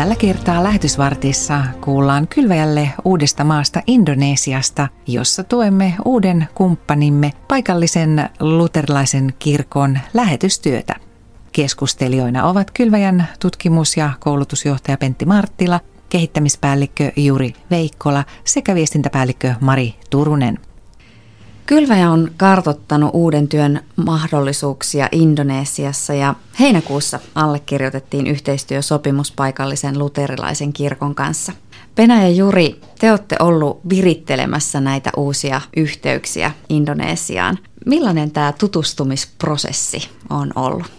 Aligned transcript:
Tällä 0.00 0.16
kertaa 0.16 0.62
lähetysvartissa 0.62 1.60
kuullaan 1.80 2.28
kylväjälle 2.28 2.90
uudesta 3.04 3.44
maasta 3.44 3.82
Indonesiasta, 3.86 4.88
jossa 5.06 5.44
tuemme 5.44 5.94
uuden 6.04 6.48
kumppanimme 6.54 7.32
paikallisen 7.48 8.28
luterilaisen 8.40 9.34
kirkon 9.38 9.98
lähetystyötä. 10.14 10.96
Keskustelijoina 11.52 12.44
ovat 12.46 12.70
Kylväjän 12.70 13.28
tutkimus- 13.40 13.96
ja 13.96 14.10
koulutusjohtaja 14.20 14.98
Pentti 14.98 15.26
Marttila, 15.26 15.80
kehittämispäällikkö 16.08 17.12
Juri 17.16 17.54
Veikkola 17.70 18.24
sekä 18.44 18.74
viestintäpäällikkö 18.74 19.54
Mari 19.60 19.94
Turunen. 20.10 20.58
Kylväjä 21.70 22.10
on 22.10 22.30
kartottanut 22.36 23.10
uuden 23.12 23.48
työn 23.48 23.80
mahdollisuuksia 23.96 25.08
Indonesiassa 25.12 26.14
ja 26.14 26.34
heinäkuussa 26.60 27.20
allekirjoitettiin 27.34 28.26
yhteistyösopimus 28.26 29.32
paikallisen 29.32 29.98
luterilaisen 29.98 30.72
kirkon 30.72 31.14
kanssa. 31.14 31.52
Penä 31.94 32.22
ja 32.22 32.28
Juri, 32.28 32.80
te 32.98 33.10
olette 33.10 33.36
ollut 33.40 33.80
virittelemässä 33.88 34.80
näitä 34.80 35.10
uusia 35.16 35.60
yhteyksiä 35.76 36.50
Indonesiaan. 36.68 37.58
Millainen 37.86 38.30
tämä 38.30 38.52
tutustumisprosessi 38.52 40.08
on 40.30 40.52
ollut? 40.54 40.90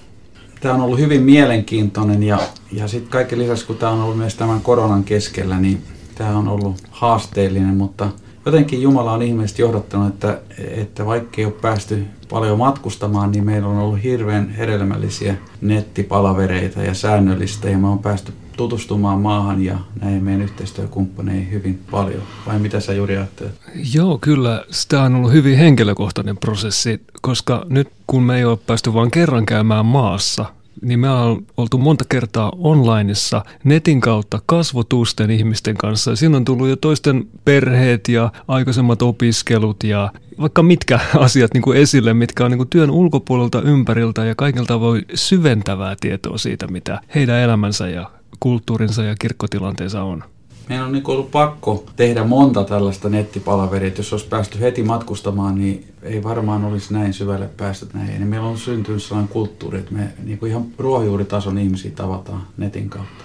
Tämä 0.62 0.74
on 0.74 0.82
ollut 0.82 1.00
hyvin 1.00 1.24
mielenkiintoinen 1.24 2.24
ja, 2.24 2.40
ja 2.72 2.88
sitten 2.88 3.12
kaiken 3.12 3.40
lisäksi, 3.40 3.66
kun 3.66 3.78
tämä 3.78 3.92
on 3.92 4.02
ollut 4.02 4.18
myös 4.18 4.36
tämän 4.36 4.62
koronan 4.62 5.04
keskellä, 5.04 5.60
niin 5.60 5.84
tämä 6.16 6.38
on 6.38 6.48
ollut 6.48 6.76
haasteellinen, 6.92 7.78
mutta– 7.78 8.10
jotenkin 8.46 8.82
Jumala 8.82 9.14
on 9.14 9.22
ihmeellisesti 9.22 9.62
johdattanut, 9.62 10.08
että, 10.08 10.40
että 10.58 11.06
vaikka 11.06 11.36
ei 11.38 11.46
ole 11.46 11.54
päästy 11.62 12.04
paljon 12.30 12.58
matkustamaan, 12.58 13.32
niin 13.32 13.46
meillä 13.46 13.68
on 13.68 13.78
ollut 13.78 14.04
hirveän 14.04 14.50
hedelmällisiä 14.50 15.36
nettipalavereita 15.62 16.84
ja 16.84 16.94
säännöllistä 16.94 17.70
ja 17.70 17.78
me 17.78 17.88
on 17.88 18.00
päästy 18.00 18.34
tutustumaan 18.58 19.22
maahan 19.22 19.64
ja 19.64 19.78
näihin 20.02 20.24
meidän 20.24 20.42
yhteistyökumppaneihin 20.42 21.52
hyvin 21.52 21.80
paljon. 21.92 22.22
Vai 22.48 22.60
mitä 22.60 22.80
sä 22.80 22.94
Juri 22.94 23.18
ajattelet? 23.18 23.54
Joo, 23.94 24.18
kyllä. 24.22 24.66
Sitä 24.70 25.02
on 25.02 25.16
ollut 25.16 25.32
hyvin 25.32 25.58
henkilökohtainen 25.58 26.38
prosessi, 26.38 27.02
koska 27.22 27.66
nyt 27.70 27.88
kun 28.08 28.24
me 28.24 28.38
ei 28.38 28.46
ole 28.46 28.58
päästy 28.68 28.94
vain 28.94 29.12
kerran 29.12 29.46
käymään 29.46 29.86
maassa, 29.86 30.46
niin 30.82 31.00
me 31.00 31.10
on 31.10 31.46
oltu 31.58 31.78
monta 31.78 32.06
kertaa 32.10 32.52
onlineissa 32.58 33.46
netin 33.64 34.02
kautta 34.02 34.40
kasvotusten 34.46 35.32
ihmisten 35.32 35.78
kanssa. 35.78 36.16
siinä 36.16 36.38
on 36.38 36.46
tullut 36.46 36.68
jo 36.68 36.76
toisten 36.76 37.28
perheet 37.46 38.08
ja 38.08 38.32
aikaisemmat 38.48 39.02
opiskelut 39.02 39.84
ja 39.84 40.12
vaikka 40.40 40.64
mitkä 40.64 41.00
asiat 41.18 41.54
niin 41.54 41.62
kuin 41.62 41.78
esille, 41.78 42.14
mitkä 42.14 42.46
on 42.46 42.52
niin 42.52 42.58
kuin 42.58 42.70
työn 42.70 42.92
ulkopuolelta 42.92 43.62
ympäriltä 43.62 44.26
ja 44.26 44.36
kaikilta 44.36 44.80
voi 44.80 45.02
syventävää 45.14 45.96
tietoa 46.00 46.38
siitä, 46.38 46.68
mitä 46.68 47.02
heidän 47.16 47.40
elämänsä 47.40 47.90
ja 47.90 48.10
kulttuurinsa 48.40 49.04
ja 49.04 49.16
kirkkotilanteensa 49.20 50.04
on 50.04 50.24
meidän 50.70 50.86
on 50.86 50.92
niin 50.92 51.10
ollut 51.10 51.32
pakko 51.32 51.86
tehdä 51.96 52.24
monta 52.24 52.64
tällaista 52.64 53.10
nettipalaveria. 53.10 53.88
Että 53.88 54.00
jos 54.00 54.14
olisi 54.14 54.28
päästy 54.28 54.60
heti 54.60 54.84
matkustamaan, 54.84 55.56
niin 55.60 55.94
ei 56.04 56.24
varmaan 56.24 56.66
olisi 56.66 56.94
näin 56.94 57.14
syvälle 57.14 57.50
päästy 57.58 57.88
näihin. 57.94 58.20
Ja 58.20 58.26
meillä 58.26 58.48
on 58.48 58.58
syntynyt 58.58 59.04
sellainen 59.04 59.34
kulttuuri, 59.34 59.80
että 59.80 59.94
me 59.94 60.14
niin 60.24 60.38
kuin 60.38 60.50
ihan 60.50 60.66
ruohonjuuritason 60.78 61.58
ihmisiä 61.58 61.92
tavataan 61.96 62.48
netin 62.58 62.90
kautta. 62.90 63.24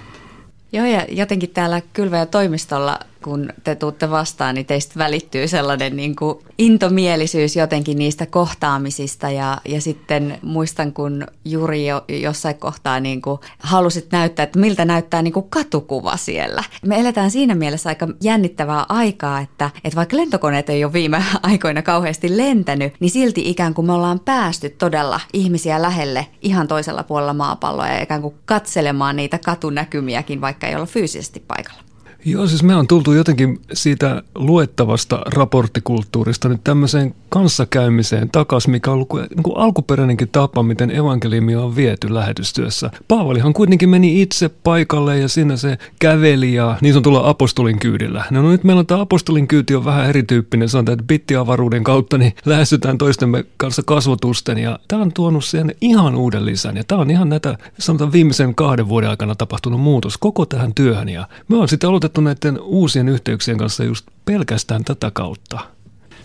Joo, 0.72 0.86
ja 0.86 1.06
jotenkin 1.08 1.50
täällä 1.50 1.82
kylvä- 1.92 2.18
ja 2.18 2.26
toimistolla 2.26 2.98
kun 3.24 3.52
te 3.64 3.74
tuutte 3.74 4.10
vastaan, 4.10 4.54
niin 4.54 4.66
teistä 4.66 4.98
välittyy 4.98 5.48
sellainen 5.48 5.96
niin 5.96 6.16
kuin 6.16 6.38
intomielisyys 6.58 7.56
jotenkin 7.56 7.98
niistä 7.98 8.26
kohtaamisista. 8.26 9.30
Ja, 9.30 9.58
ja 9.68 9.80
sitten 9.80 10.38
muistan, 10.42 10.92
kun 10.92 11.26
Juri 11.44 11.86
jo, 11.86 12.04
jossain 12.08 12.58
kohtaa 12.58 13.00
niin 13.00 13.22
kuin 13.22 13.40
halusit 13.58 14.06
näyttää, 14.12 14.42
että 14.42 14.58
miltä 14.58 14.84
näyttää 14.84 15.22
niin 15.22 15.32
kuin 15.32 15.50
katukuva 15.50 16.16
siellä. 16.16 16.64
Me 16.86 17.00
eletään 17.00 17.30
siinä 17.30 17.54
mielessä 17.54 17.88
aika 17.88 18.08
jännittävää 18.22 18.86
aikaa, 18.88 19.40
että, 19.40 19.70
että 19.84 19.96
vaikka 19.96 20.16
lentokoneet 20.16 20.70
ei 20.70 20.84
ole 20.84 20.92
viime 20.92 21.24
aikoina 21.42 21.82
kauheasti 21.82 22.36
lentänyt, 22.36 22.94
niin 23.00 23.10
silti 23.10 23.50
ikään 23.50 23.74
kuin 23.74 23.86
me 23.86 23.92
ollaan 23.92 24.20
päästy 24.20 24.70
todella 24.70 25.20
ihmisiä 25.32 25.82
lähelle 25.82 26.26
ihan 26.42 26.68
toisella 26.68 27.02
puolella 27.02 27.34
maapalloa 27.34 27.88
ja 27.88 28.02
ikään 28.02 28.22
kuin 28.22 28.34
katselemaan 28.44 29.16
niitä 29.16 29.38
katunäkymiäkin, 29.38 30.40
vaikka 30.40 30.66
ei 30.66 30.74
olla 30.74 30.86
fyysisesti 30.86 31.40
paikalla. 31.40 31.85
Joo, 32.28 32.46
siis 32.46 32.62
me 32.62 32.76
on 32.76 32.86
tultu 32.86 33.12
jotenkin 33.12 33.60
siitä 33.72 34.22
luettavasta 34.34 35.22
raporttikulttuurista 35.26 36.48
nyt 36.48 36.60
tämmöiseen 36.64 37.14
kanssakäymiseen 37.28 38.30
takas, 38.30 38.68
mikä 38.68 38.90
on 38.90 38.94
ollut 38.94 39.08
niin 39.12 39.42
kuin 39.42 39.56
alkuperäinenkin 39.56 40.28
tapa, 40.32 40.62
miten 40.62 40.90
evankeliumia 40.90 41.60
on 41.62 41.76
viety 41.76 42.14
lähetystyössä. 42.14 42.90
Paavalihan 43.08 43.52
kuitenkin 43.52 43.88
meni 43.88 44.22
itse 44.22 44.48
paikalle 44.48 45.18
ja 45.18 45.28
sinne 45.28 45.56
se 45.56 45.78
käveli 45.98 46.54
ja 46.54 46.78
niin 46.80 47.02
tulla 47.02 47.28
apostolin 47.28 47.78
kyydillä. 47.78 48.24
No, 48.30 48.42
no 48.42 48.50
nyt 48.50 48.64
meillä 48.64 48.80
on 48.80 48.86
tämä 48.86 49.00
apostolin 49.00 49.48
kyyti 49.48 49.74
on 49.74 49.84
vähän 49.84 50.08
erityyppinen, 50.08 50.68
on 50.78 50.84
tämä 50.84 50.96
bittiavaruuden 51.06 51.84
kautta, 51.84 52.18
niin 52.18 52.34
lähestytään 52.44 52.98
toistemme 52.98 53.44
kanssa 53.56 53.82
kasvotusten 53.86 54.58
ja 54.58 54.78
tämä 54.88 55.02
on 55.02 55.12
tuonut 55.12 55.44
sen 55.44 55.74
ihan 55.80 56.16
uuden 56.16 56.46
lisän 56.46 56.76
ja 56.76 56.84
tämä 56.84 57.00
on 57.00 57.10
ihan 57.10 57.28
näitä 57.28 57.58
sanotaan 57.78 58.12
viimeisen 58.12 58.54
kahden 58.54 58.88
vuoden 58.88 59.10
aikana 59.10 59.34
tapahtunut 59.34 59.80
muutos 59.80 60.18
koko 60.18 60.46
tähän 60.46 60.74
työhön 60.74 61.08
ja 61.08 61.28
me 61.48 61.56
on 61.56 61.68
sitten 61.68 61.88
aloitettu 61.88 62.15
näiden 62.24 62.60
uusien 62.60 63.08
yhteyksien 63.08 63.58
kanssa 63.58 63.84
just 63.84 64.06
pelkästään 64.24 64.84
tätä 64.84 65.10
kautta 65.10 65.76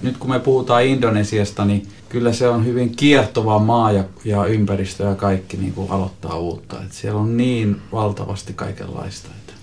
nyt 0.02 0.18
kun 0.18 0.30
me 0.30 0.40
puhutaan 0.40 0.86
Indonesiasta, 0.86 1.66
niin 1.66 1.88
kyllä 2.10 2.34
se 2.34 2.48
on 2.48 2.66
hyvin 2.66 2.96
kiehtova 2.96 3.60
maa 3.60 3.92
ja, 3.92 4.04
ja 4.26 4.46
ympäristö 4.46 5.04
ja 5.04 5.16
kaikki 5.16 5.58
niin 5.58 5.74
kuin 5.74 5.92
aloittaa 5.92 6.38
uutta. 6.38 6.82
Et 6.84 6.92
siellä 6.92 7.20
on 7.20 7.38
niin 7.38 7.82
valtavasti 7.92 8.54
kaikenlaista. 8.54 9.30
Että. 9.38 9.54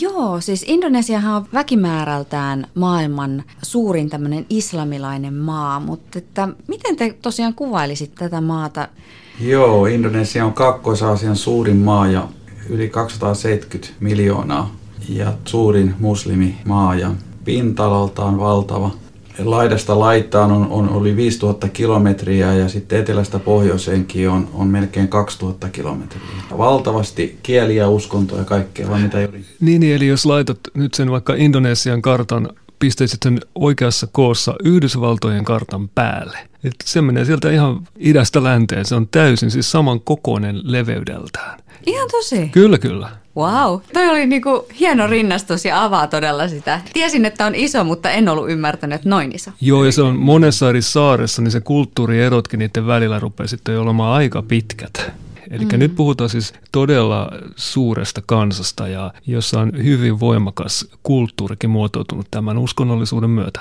Joo, 0.00 0.40
siis 0.40 0.64
Indonesiahan 0.68 1.36
on 1.36 1.46
väkimäärältään 1.52 2.66
maailman 2.74 3.44
suurin 3.62 4.10
tämmöinen 4.10 4.46
islamilainen 4.50 5.34
maa, 5.34 5.80
mutta 5.80 6.18
että 6.18 6.48
miten 6.68 6.96
te 6.96 7.16
tosiaan 7.22 7.54
kuvailisit 7.54 8.14
tätä 8.14 8.40
maata? 8.40 8.88
Joo, 9.40 9.86
Indonesia 9.86 10.44
on 10.44 10.52
Kaakkois-Aasian 10.52 11.36
suurin 11.36 11.76
maa 11.76 12.06
ja 12.06 12.28
yli 12.68 12.88
270 12.88 13.94
miljoonaa 14.00 14.81
ja 15.08 15.32
suurin 15.44 15.94
muslimimaa 15.98 16.94
ja 16.94 17.10
pinta-alaltaan 17.44 18.38
valtava 18.38 18.90
laidasta 19.38 19.98
laitaan 19.98 20.52
on, 20.52 20.66
on 20.70 20.88
oli 20.88 21.16
5000 21.16 21.68
kilometriä 21.68 22.54
ja 22.54 22.68
sitten 22.68 23.00
etelästä 23.00 23.38
pohjoiseenkin 23.38 24.28
on, 24.28 24.48
on 24.54 24.68
melkein 24.68 25.08
2000 25.08 25.68
kilometriä. 25.68 26.22
Valtavasti 26.58 27.38
kieliä, 27.42 27.88
uskontoja 27.88 28.40
ja 28.40 28.44
kaikkea, 28.44 28.88
vai 28.88 29.00
mitä 29.00 29.20
Juri? 29.20 29.44
Niin, 29.60 29.80
niin, 29.80 29.96
eli 29.96 30.06
jos 30.06 30.26
laitat 30.26 30.58
nyt 30.74 30.94
sen 30.94 31.10
vaikka 31.10 31.34
Indonesian 31.34 32.02
kartan, 32.02 32.48
pisteisit 32.78 33.18
sen 33.22 33.40
oikeassa 33.54 34.06
koossa 34.12 34.54
Yhdysvaltojen 34.64 35.44
kartan 35.44 35.88
päälle. 35.88 36.38
Et 36.64 36.74
se 36.84 37.02
menee 37.02 37.24
sieltä 37.24 37.50
ihan 37.50 37.88
idästä 37.98 38.42
länteen, 38.42 38.84
se 38.84 38.94
on 38.94 39.08
täysin 39.08 39.50
siis 39.50 39.70
saman 39.70 40.00
kokoinen 40.00 40.60
leveydeltään. 40.62 41.60
Ihan 41.86 42.08
tosi? 42.10 42.48
Kyllä, 42.48 42.78
kyllä. 42.78 43.21
Wow, 43.36 43.80
toi 43.92 44.08
oli 44.08 44.26
niinku 44.26 44.66
hieno 44.80 45.06
rinnastus 45.06 45.64
ja 45.64 45.84
avaa 45.84 46.06
todella 46.06 46.48
sitä. 46.48 46.80
Tiesin, 46.92 47.24
että 47.24 47.46
on 47.46 47.54
iso, 47.54 47.84
mutta 47.84 48.10
en 48.10 48.28
ollut 48.28 48.50
ymmärtänyt, 48.50 48.96
että 48.96 49.08
noin 49.08 49.34
iso. 49.34 49.50
Joo, 49.60 49.84
ja 49.84 49.92
se 49.92 50.02
on 50.02 50.16
monessa 50.16 50.68
eri 50.68 50.82
saaressa, 50.82 51.42
niin 51.42 51.52
se 51.52 51.60
kulttuurierotkin 51.60 52.58
niiden 52.58 52.86
välillä 52.86 53.18
rupeaa 53.18 53.46
sitten 53.46 53.80
olemaan 53.80 54.14
aika 54.14 54.42
pitkät. 54.42 55.12
Eli 55.50 55.64
mm. 55.64 55.78
nyt 55.78 55.94
puhutaan 55.94 56.30
siis 56.30 56.52
todella 56.72 57.30
suuresta 57.56 58.22
kansasta, 58.26 58.88
ja 58.88 59.12
jossa 59.26 59.60
on 59.60 59.72
hyvin 59.84 60.20
voimakas 60.20 60.88
kulttuurikin 61.02 61.70
muotoutunut 61.70 62.26
tämän 62.30 62.58
uskonnollisuuden 62.58 63.30
myötä. 63.30 63.60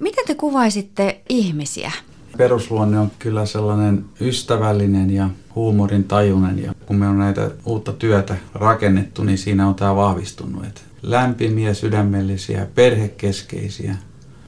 Miten 0.00 0.26
te 0.26 0.34
kuvaisitte 0.34 1.20
ihmisiä? 1.28 1.92
Perusluonne 2.38 2.98
on 2.98 3.10
kyllä 3.18 3.46
sellainen 3.46 4.04
ystävällinen 4.20 5.10
ja 5.10 5.30
huumorin 5.54 6.04
tajunen 6.04 6.62
ja 6.62 6.74
kun 6.86 6.96
me 6.96 7.08
on 7.08 7.18
näitä 7.18 7.50
uutta 7.64 7.92
työtä 7.92 8.36
rakennettu, 8.54 9.24
niin 9.24 9.38
siinä 9.38 9.68
on 9.68 9.74
tämä 9.74 9.96
vahvistunut. 9.96 10.64
Että 10.64 10.80
lämpimiä, 11.02 11.74
sydämellisiä, 11.74 12.66
perhekeskeisiä. 12.74 13.94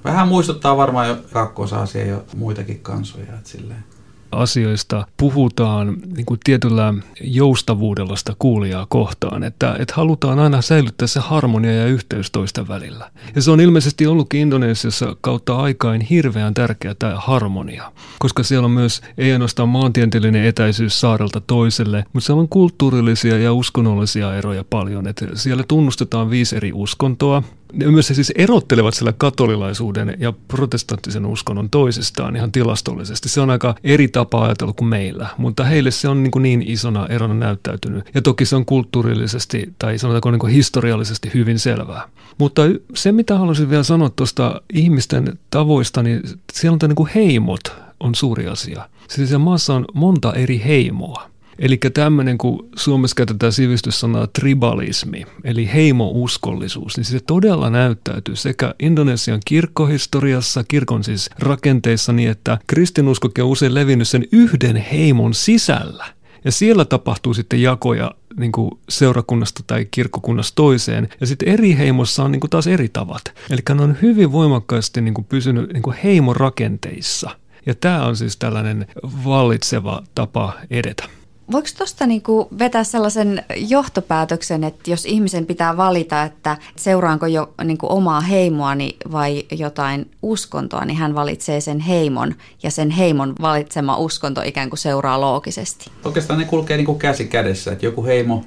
Vähän 0.04 0.28
muistuttaa 0.28 0.76
varmaan 0.76 1.08
jo 1.08 1.16
kakkosasia 1.32 2.06
ja 2.06 2.22
muitakin 2.36 2.80
kansoja. 2.80 3.34
Että 3.34 3.48
silleen 3.50 3.84
asioista 4.32 5.06
puhutaan 5.16 5.96
niin 6.16 6.26
kuin 6.26 6.40
tietyllä 6.44 6.94
joustavuudella 7.20 8.16
sitä 8.16 8.32
kuulijaa 8.38 8.86
kohtaan, 8.88 9.44
että, 9.44 9.76
että 9.78 9.94
halutaan 9.96 10.38
aina 10.38 10.62
säilyttää 10.62 11.08
se 11.08 11.20
harmonia 11.20 11.72
ja 11.74 11.86
yhteys 11.86 12.30
toisten 12.30 12.68
välillä. 12.68 13.10
Ja 13.34 13.42
se 13.42 13.50
on 13.50 13.60
ilmeisesti 13.60 14.06
ollutkin 14.06 14.40
Indonesiassa 14.40 15.16
kautta 15.20 15.56
aikain 15.56 16.00
hirveän 16.00 16.54
tärkeä 16.54 16.94
tämä 16.94 17.14
harmonia, 17.16 17.92
koska 18.18 18.42
siellä 18.42 18.64
on 18.64 18.70
myös 18.70 19.00
ei 19.18 19.32
ainoastaan 19.32 19.68
maantieteellinen 19.68 20.44
etäisyys 20.44 21.00
saarelta 21.00 21.40
toiselle, 21.40 22.04
mutta 22.12 22.26
siellä 22.26 22.40
on 22.40 22.48
kulttuurillisia 22.48 23.38
ja 23.38 23.52
uskonnollisia 23.52 24.36
eroja 24.36 24.64
paljon. 24.70 25.06
Että 25.06 25.26
siellä 25.34 25.64
tunnustetaan 25.68 26.30
viisi 26.30 26.56
eri 26.56 26.72
uskontoa, 26.72 27.42
Ne 27.72 27.90
myös 27.90 28.06
siis 28.06 28.32
erottelevat 28.34 28.94
sillä 28.94 29.12
katolilaisuuden 29.18 30.16
ja 30.18 30.32
protestanttisen 30.48 31.26
uskonnon 31.26 31.70
toisistaan 31.70 32.36
ihan 32.36 32.52
tilastollisesti. 32.52 33.28
Se 33.28 33.40
on 33.40 33.50
aika 33.50 33.74
eri 33.84 34.08
tapa 34.08 34.44
ajatella 34.44 34.72
kuin 34.72 34.88
meillä, 34.88 35.28
mutta 35.38 35.64
heille 35.64 35.90
se 35.90 36.08
on 36.08 36.22
niin, 36.22 36.30
kuin 36.30 36.42
niin 36.42 36.62
isona 36.66 37.06
erona 37.06 37.34
näyttäytynyt. 37.34 38.04
Ja 38.14 38.22
toki 38.22 38.44
se 38.44 38.56
on 38.56 38.64
kulttuurillisesti 38.64 39.74
tai 39.78 39.98
sanotaanko 39.98 40.30
niin 40.30 40.38
kuin 40.38 40.52
historiallisesti 40.52 41.30
hyvin 41.34 41.58
selvää. 41.58 42.08
Mutta 42.38 42.62
se, 42.94 43.12
mitä 43.12 43.38
haluaisin 43.38 43.70
vielä 43.70 43.82
sanoa 43.82 44.10
tuosta 44.10 44.62
ihmisten 44.74 45.38
tavoista, 45.50 46.02
niin 46.02 46.22
siellä 46.52 46.74
on 46.74 46.78
tämä 46.78 46.88
niin 46.88 46.96
kuin 46.96 47.10
heimot 47.14 47.60
on 48.00 48.14
suuri 48.14 48.46
asia. 48.46 48.88
Siis 49.08 49.38
maassa 49.38 49.74
on 49.74 49.84
monta 49.94 50.32
eri 50.32 50.62
heimoa. 50.64 51.30
Eli 51.60 51.78
tämmöinen, 51.94 52.38
kun 52.38 52.68
Suomessa 52.76 53.14
käytetään 53.14 53.52
sivistyssanaa 53.52 54.26
tribalismi, 54.26 55.26
eli 55.44 55.70
heimouskollisuus, 55.74 56.96
niin 56.96 57.04
se 57.04 57.20
todella 57.26 57.70
näyttäytyy 57.70 58.36
sekä 58.36 58.74
Indonesian 58.82 59.40
kirkkohistoriassa, 59.44 60.64
kirkon 60.64 61.04
siis 61.04 61.30
rakenteissa 61.38 62.12
niin, 62.12 62.30
että 62.30 62.58
kristinuskokin 62.66 63.44
on 63.44 63.50
usein 63.50 63.74
levinnyt 63.74 64.08
sen 64.08 64.24
yhden 64.32 64.76
heimon 64.76 65.34
sisällä. 65.34 66.06
Ja 66.44 66.52
siellä 66.52 66.84
tapahtuu 66.84 67.34
sitten 67.34 67.62
jakoja 67.62 68.10
niin 68.36 68.52
kuin 68.52 68.70
seurakunnasta 68.88 69.62
tai 69.66 69.86
kirkkokunnasta 69.90 70.56
toiseen. 70.56 71.08
Ja 71.20 71.26
sitten 71.26 71.48
eri 71.48 71.76
heimossa 71.76 72.24
on 72.24 72.32
niin 72.32 72.40
kuin 72.40 72.50
taas 72.50 72.66
eri 72.66 72.88
tavat. 72.88 73.22
Eli 73.50 73.60
ne 73.74 73.82
on 73.82 73.96
hyvin 74.02 74.32
voimakkaasti 74.32 75.00
niin 75.00 75.14
kuin 75.14 75.24
pysynyt 75.24 75.72
niin 75.72 75.82
kuin 75.82 75.96
heimorakenteissa. 76.04 77.30
Ja 77.66 77.74
tämä 77.74 78.06
on 78.06 78.16
siis 78.16 78.36
tällainen 78.36 78.86
vallitseva 79.24 80.02
tapa 80.14 80.52
edetä. 80.70 81.19
Voiko 81.52 81.68
tuosta 81.78 82.06
niinku 82.06 82.48
vetää 82.58 82.84
sellaisen 82.84 83.44
johtopäätöksen, 83.56 84.64
että 84.64 84.90
jos 84.90 85.04
ihmisen 85.04 85.46
pitää 85.46 85.76
valita, 85.76 86.22
että 86.22 86.56
seuraanko 86.76 87.26
jo 87.26 87.52
niinku 87.64 87.86
omaa 87.90 88.20
heimoani 88.20 88.96
vai 89.12 89.44
jotain 89.50 90.10
uskontoa, 90.22 90.84
niin 90.84 90.96
hän 90.96 91.14
valitsee 91.14 91.60
sen 91.60 91.80
heimon 91.80 92.34
ja 92.62 92.70
sen 92.70 92.90
heimon 92.90 93.34
valitsema 93.40 93.96
uskonto 93.96 94.42
ikään 94.42 94.70
kuin 94.70 94.78
seuraa 94.78 95.20
loogisesti? 95.20 95.90
Oikeastaan 96.04 96.38
ne 96.38 96.44
kulkee 96.44 96.76
niinku 96.76 96.94
käsi 96.94 97.24
kädessä, 97.24 97.72
että 97.72 97.86
joku 97.86 98.04
heimo 98.04 98.44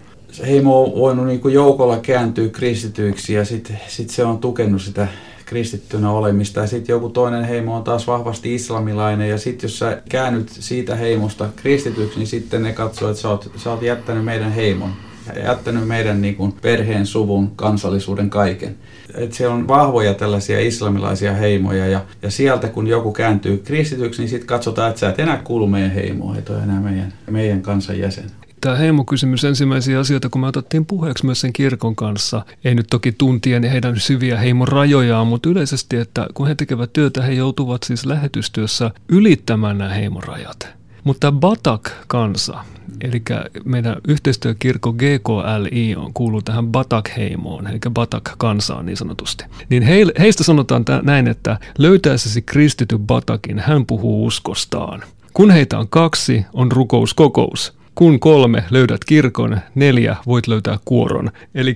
heimo 0.47 0.83
on 0.83 0.95
voinut 0.95 1.25
niin 1.25 1.53
joukolla 1.53 1.97
kääntyä 1.97 2.49
kristityiksi 2.49 3.33
ja 3.33 3.45
sitten 3.45 3.79
sit 3.87 4.09
se 4.09 4.23
on 4.23 4.37
tukenut 4.37 4.81
sitä 4.81 5.07
kristittynä 5.45 6.11
olemista. 6.11 6.59
Ja 6.59 6.67
sitten 6.67 6.93
joku 6.93 7.09
toinen 7.09 7.43
heimo 7.43 7.75
on 7.75 7.83
taas 7.83 8.07
vahvasti 8.07 8.55
islamilainen. 8.55 9.29
Ja 9.29 9.37
sitten 9.37 9.67
jos 9.67 9.79
sä 9.79 10.01
käännyt 10.09 10.49
siitä 10.49 10.95
heimosta 10.95 11.49
kristityksi, 11.55 12.19
niin 12.19 12.27
sitten 12.27 12.63
ne 12.63 12.73
katsoo, 12.73 13.09
että 13.09 13.21
sä 13.21 13.29
oot, 13.29 13.51
sä 13.55 13.71
oot 13.71 13.81
jättänyt 13.81 14.25
meidän 14.25 14.51
heimon. 14.51 14.93
Ja 15.35 15.43
jättänyt 15.43 15.87
meidän 15.87 16.21
niin 16.21 16.35
kuin 16.35 16.53
perheen, 16.61 17.05
suvun, 17.05 17.51
kansallisuuden 17.55 18.29
kaiken. 18.29 18.75
Et 19.15 19.33
se 19.33 19.47
on 19.47 19.67
vahvoja 19.67 20.13
tällaisia 20.13 20.59
islamilaisia 20.59 21.33
heimoja. 21.33 21.87
Ja, 21.87 22.01
ja 22.21 22.31
sieltä 22.31 22.67
kun 22.67 22.87
joku 22.87 23.11
kääntyy 23.11 23.57
kristityksi, 23.57 24.21
niin 24.21 24.29
sitten 24.29 24.47
katsotaan, 24.47 24.89
että 24.89 24.99
sä 24.99 25.09
et 25.09 25.19
enää 25.19 25.41
kuulu 25.43 25.67
meidän 25.67 25.91
heimoon, 25.91 26.37
et 26.37 26.49
ole 26.49 26.63
enää 26.63 26.81
meidän, 26.81 27.13
meidän 27.29 27.61
kansan 27.61 27.99
jäsen 27.99 28.31
tämä 28.63 28.75
heimokysymys 28.75 29.43
ensimmäisiä 29.43 29.99
asioita, 29.99 30.29
kun 30.29 30.41
me 30.41 30.47
otettiin 30.47 30.85
puheeksi 30.85 31.25
myös 31.25 31.41
sen 31.41 31.53
kirkon 31.53 31.95
kanssa. 31.95 32.45
Ei 32.63 32.75
nyt 32.75 32.87
toki 32.89 33.11
tuntien 33.11 33.63
heidän 33.63 33.99
syviä 33.99 34.37
heimon 34.37 34.67
rajojaan, 34.67 35.27
mutta 35.27 35.49
yleisesti, 35.49 35.97
että 35.97 36.27
kun 36.33 36.47
he 36.47 36.55
tekevät 36.55 36.93
työtä, 36.93 37.21
he 37.21 37.31
joutuvat 37.33 37.83
siis 37.83 38.05
lähetystyössä 38.05 38.91
ylittämään 39.09 39.77
nämä 39.77 39.93
heimorajat. 39.93 40.67
Mutta 41.03 41.31
Batak-kansa, 41.31 42.63
eli 43.01 43.21
meidän 43.65 43.95
yhteistyökirkko 44.07 44.93
GKLI 44.93 45.95
on, 45.95 46.13
kuuluu 46.13 46.41
tähän 46.41 46.67
Batak-heimoon, 46.67 47.67
eli 47.67 47.79
Batak-kansaan 47.89 48.85
niin 48.85 48.97
sanotusti. 48.97 49.45
Niin 49.69 49.83
heistä 50.19 50.43
sanotaan 50.43 50.85
näin, 51.01 51.27
että 51.27 51.59
löytäessäsi 51.77 52.41
kristity 52.41 52.97
Batakin, 52.97 53.59
hän 53.59 53.85
puhuu 53.85 54.25
uskostaan. 54.25 55.03
Kun 55.33 55.51
heitä 55.51 55.79
on 55.79 55.89
kaksi, 55.89 56.45
on 56.53 56.71
rukouskokous. 56.71 57.82
Kun 57.95 58.19
kolme 58.19 58.63
löydät 58.71 59.05
kirkon, 59.05 59.57
neljä 59.75 60.15
voit 60.27 60.47
löytää 60.47 60.77
kuoron. 60.85 61.31
Eli 61.55 61.75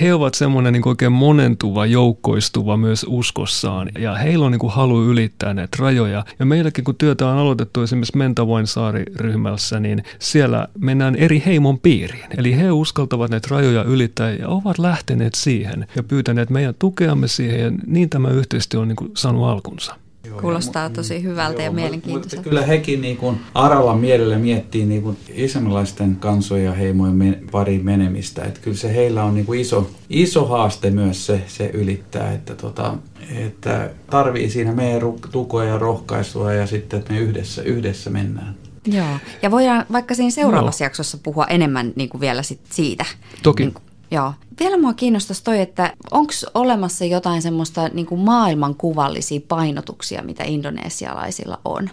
he 0.00 0.14
ovat 0.14 0.34
semmoinen 0.34 0.72
niin 0.72 0.88
oikein 0.88 1.12
monentuva, 1.12 1.86
joukkoistuva 1.86 2.76
myös 2.76 3.06
uskossaan. 3.08 3.88
Ja 3.98 4.14
heillä 4.14 4.46
on 4.46 4.52
niin 4.52 4.58
kuin 4.58 4.72
halu 4.72 5.04
ylittää 5.04 5.54
näitä 5.54 5.76
rajoja. 5.80 6.24
Ja 6.38 6.46
meilläkin 6.46 6.84
kun 6.84 6.94
työtä 6.96 7.26
on 7.26 7.38
aloitettu 7.38 7.82
esimerkiksi 7.82 8.16
Mentavoin 8.16 8.66
saariryhmässä, 8.66 9.80
niin 9.80 10.02
siellä 10.18 10.68
mennään 10.78 11.16
eri 11.16 11.42
heimon 11.46 11.78
piiriin. 11.78 12.26
Eli 12.38 12.56
he 12.56 12.72
uskaltavat 12.72 13.30
näitä 13.30 13.48
rajoja 13.50 13.84
ylittää 13.84 14.30
ja 14.30 14.48
ovat 14.48 14.78
lähteneet 14.78 15.34
siihen 15.34 15.86
ja 15.96 16.02
pyytäneet 16.02 16.50
meidän 16.50 16.74
tukeamme 16.78 17.28
siihen. 17.28 17.60
Ja 17.60 17.70
niin 17.86 18.10
tämä 18.10 18.30
yhteistyö 18.30 18.80
on 18.80 18.88
niin 18.88 18.96
kuin 18.96 19.10
saanut 19.16 19.44
alkunsa. 19.44 19.94
Kuulostaa 20.40 20.90
tosi 20.90 21.22
hyvältä 21.22 21.62
joo, 21.62 21.64
ja 21.64 21.70
mielenkiintoiselta. 21.70 22.42
Kyllä 22.42 22.66
hekin 22.66 23.00
niin 23.00 23.16
kuin 23.16 23.40
aralla 23.54 23.96
mielellä 23.96 24.38
miettii 24.38 24.86
niin 24.86 25.02
kuin 25.02 25.16
islamilaisten 25.34 26.16
kansojen 26.16 26.64
ja 26.64 26.72
heimojen 26.72 27.14
men, 27.14 27.46
pariin 27.50 27.84
menemistä. 27.84 28.44
Että 28.44 28.60
kyllä 28.60 28.76
se 28.76 28.94
heillä 28.94 29.24
on 29.24 29.34
niin 29.34 29.46
kuin 29.46 29.60
iso, 29.60 29.90
iso 30.10 30.46
haaste 30.46 30.90
myös 30.90 31.26
se, 31.26 31.42
se 31.46 31.70
ylittää, 31.74 32.32
että, 32.32 32.54
tota, 32.54 32.94
että 33.36 33.90
tarvii 34.10 34.50
siinä 34.50 34.72
meidän 34.72 35.00
tukoa 35.32 35.64
ja 35.64 35.78
rohkaisua 35.78 36.52
ja 36.52 36.66
sitten, 36.66 36.98
että 36.98 37.12
me 37.12 37.18
yhdessä, 37.18 37.62
yhdessä 37.62 38.10
mennään. 38.10 38.54
Joo, 38.86 39.18
ja 39.42 39.50
voidaan 39.50 39.86
vaikka 39.92 40.14
siinä 40.14 40.30
seuraavassa 40.30 40.84
Joo. 40.84 40.86
jaksossa 40.86 41.18
puhua 41.22 41.46
enemmän 41.46 41.92
niin 41.96 42.08
kuin 42.08 42.20
vielä 42.20 42.42
sit 42.42 42.60
siitä. 42.70 43.04
Toki. 43.42 43.62
Niin 43.62 43.74
kuin, 43.74 43.82
Joo. 44.10 44.32
Vielä 44.60 44.78
mua 44.78 44.92
kiinnostaisi 44.92 45.44
toi, 45.44 45.60
että 45.60 45.92
onko 46.10 46.32
olemassa 46.54 47.04
jotain 47.04 47.42
semmoista 47.42 47.88
niin 47.88 48.06
kuin 48.06 48.20
maailmankuvallisia 48.20 49.40
painotuksia, 49.48 50.22
mitä 50.22 50.44
indonesialaisilla 50.44 51.60
on? 51.64 51.90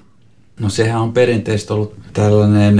No 0.60 0.70
sehän 0.70 1.02
on 1.02 1.14
perinteisesti 1.14 1.74
ollut 1.74 1.96
tällainen 2.14 2.80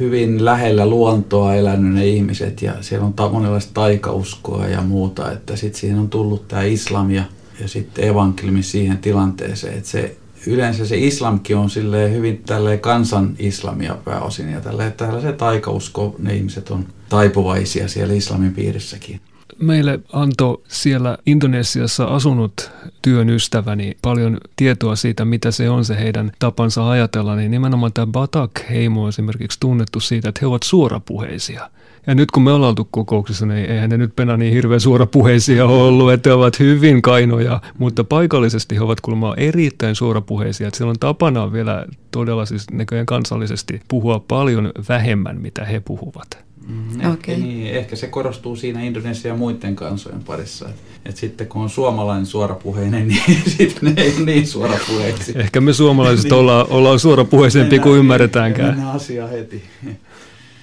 hyvin 0.00 0.44
lähellä 0.44 0.86
luontoa 0.86 1.54
elänyt 1.54 1.94
ne 1.94 2.06
ihmiset 2.06 2.62
ja 2.62 2.72
siellä 2.80 3.06
on 3.06 3.12
ta- 3.12 3.28
monenlaista 3.28 3.74
taikauskoa 3.74 4.66
ja 4.66 4.82
muuta, 4.82 5.32
että 5.32 5.56
sitten 5.56 5.80
siihen 5.80 5.98
on 5.98 6.10
tullut 6.10 6.48
tämä 6.48 6.62
islam 6.62 7.10
ja, 7.10 7.22
ja 7.60 7.68
sitten 7.68 8.08
evankeliumi 8.08 8.62
siihen 8.62 8.98
tilanteeseen, 8.98 9.78
että 9.78 9.88
se 9.88 10.16
yleensä 10.46 10.86
se 10.86 10.98
islamkin 10.98 11.56
on 11.56 11.68
hyvin 12.12 12.42
tälleen 12.46 12.80
kansan 12.80 13.34
islamia 13.38 13.96
pääosin 14.04 14.52
ja 14.52 14.60
tälleen, 14.60 14.92
tällaisen 14.92 15.36
taikausko 15.36 16.14
ne 16.18 16.34
ihmiset 16.34 16.70
on 16.70 16.86
taipuvaisia 17.12 17.88
siellä 17.88 18.14
islamin 18.14 18.54
piirissäkin. 18.54 19.20
Meille 19.58 20.00
antoi 20.12 20.62
siellä 20.68 21.18
Indonesiassa 21.26 22.04
asunut 22.04 22.70
työn 23.02 23.28
ystäväni 23.28 23.96
paljon 24.02 24.38
tietoa 24.56 24.96
siitä, 24.96 25.24
mitä 25.24 25.50
se 25.50 25.70
on 25.70 25.84
se 25.84 25.98
heidän 25.98 26.32
tapansa 26.38 26.90
ajatella, 26.90 27.36
niin 27.36 27.50
nimenomaan 27.50 27.92
tämä 27.92 28.06
Batak-heimo 28.12 29.02
on 29.02 29.08
esimerkiksi 29.08 29.60
tunnettu 29.60 30.00
siitä, 30.00 30.28
että 30.28 30.38
he 30.42 30.46
ovat 30.46 30.62
suorapuheisia– 30.62 31.70
ja 32.06 32.14
nyt 32.14 32.30
kun 32.30 32.42
me 32.42 32.52
ollaan 32.52 32.68
oltu 32.68 32.88
kokouksissa, 32.90 33.46
niin 33.46 33.70
eihän 33.70 33.90
ne 33.90 33.96
nyt 33.96 34.16
penä 34.16 34.36
niin 34.36 34.52
hirveän 34.52 34.80
suorapuheisia 34.80 35.66
ollut, 35.66 36.12
että 36.12 36.30
he 36.30 36.34
ovat 36.34 36.58
hyvin 36.58 37.02
kainoja, 37.02 37.60
mutta 37.78 38.04
paikallisesti 38.04 38.74
he 38.74 38.80
ovat 38.80 39.00
kuulemma 39.00 39.34
erittäin 39.36 39.94
suorapuheisia. 39.94 40.68
Että 40.68 40.78
siellä 40.78 40.90
on 40.90 40.98
tapana 41.00 41.52
vielä 41.52 41.86
todella 42.10 42.46
siis 42.46 42.70
näköjään 42.70 43.06
kansallisesti 43.06 43.80
puhua 43.88 44.24
paljon 44.28 44.72
vähemmän, 44.88 45.40
mitä 45.40 45.64
he 45.64 45.80
puhuvat. 45.80 46.44
Mm, 46.68 47.00
ehkä, 47.00 47.08
okay. 47.10 47.36
niin, 47.36 47.74
ehkä 47.74 47.96
se 47.96 48.06
korostuu 48.06 48.56
siinä 48.56 48.82
Indonesian 48.82 49.34
ja 49.34 49.38
muiden 49.38 49.76
kansojen 49.76 50.22
parissa. 50.24 50.68
Et, 50.68 50.74
et 51.04 51.16
sitten 51.16 51.46
kun 51.46 51.62
on 51.62 51.70
suomalainen 51.70 52.26
suorapuheinen, 52.26 53.08
niin 53.08 53.42
sitten 53.46 53.94
ne 53.94 54.02
ei 54.02 54.14
ole 54.16 54.24
niin 54.24 54.46
suorapuheisia. 54.46 55.40
Ehkä 55.40 55.60
me 55.60 55.72
suomalaiset 55.72 56.24
niin. 56.24 56.34
ollaan, 56.34 56.66
ollaan 56.70 56.98
suorapuheisempi 56.98 57.78
kuin 57.78 57.98
ymmärretäänkään. 57.98 58.68
Mennään 58.68 58.96
asia 58.96 59.26
heti. 59.26 59.62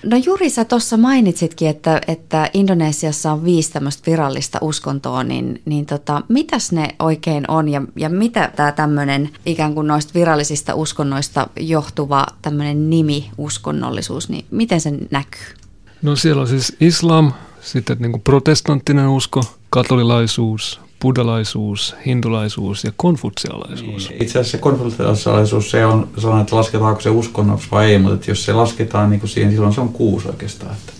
No 0.03 0.18
Juri, 0.25 0.50
sä 0.50 0.65
tuossa 0.65 0.98
mainitsitkin, 0.98 1.68
että, 1.68 2.01
että 2.08 2.50
Indonesiassa 2.53 3.32
on 3.32 3.46
viisi 3.46 3.72
tämmöistä 3.72 4.12
virallista 4.12 4.58
uskontoa, 4.62 5.24
niin, 5.24 5.62
niin 5.65 5.86
tota, 5.86 6.22
mitäs 6.29 6.72
ne 6.72 6.96
oikein 7.00 7.46
on 7.48 7.70
ja, 7.70 7.82
ja 7.96 8.10
mitä 8.10 8.51
tämä 8.56 8.72
tämmöinen 8.72 9.29
ikään 9.46 9.74
kuin 9.74 9.88
noista 9.88 10.13
virallisista 10.13 10.75
uskonnoista 10.75 11.48
johtuva 11.60 12.25
tämmöinen 12.41 12.89
nimi, 12.89 13.32
uskonnollisuus, 13.38 14.29
niin 14.29 14.46
miten 14.51 14.82
se 14.82 14.91
näkyy? 15.12 15.60
No 16.01 16.15
siellä 16.15 16.41
on 16.41 16.48
siis 16.48 16.75
islam, 16.79 17.34
sitten 17.62 17.98
niin 18.00 18.12
kuin 18.12 18.22
protestanttinen 18.22 19.08
usko, 19.08 19.44
katolilaisuus, 19.70 20.79
buddhalaisuus, 21.01 21.96
hindulaisuus 22.06 22.84
ja 22.84 22.91
konfutsialaisuus. 22.96 24.10
Niin, 24.10 24.24
itse 24.24 24.39
asiassa 24.39 24.51
se 24.51 24.58
konfutsialaisuus 24.58 25.72
se 25.72 25.86
on 25.86 26.08
sellainen, 26.18 26.41
että 26.41 26.56
lasketaanko 26.56 27.01
se 27.01 27.10
uskonnoksi 27.10 27.68
vai 27.72 27.91
ei, 27.91 28.00
mutta 28.00 28.32
jos 28.32 28.46
se 28.46 28.53
lasketaan 28.53 29.10
niin 29.10 29.20
kuin 29.20 29.29
siihen, 29.29 29.51
silloin 29.51 29.74
se 29.74 29.82
on 29.82 29.89
kuusi 29.89 30.27
oikeastaan. 30.27 30.72
Että. 30.72 30.94